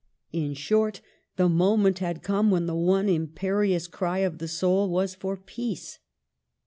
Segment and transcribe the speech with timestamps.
[0.33, 0.99] In short
[1.35, 5.37] the moment had come when the one impe rious cry of her soul was for
[5.37, 5.99] peace.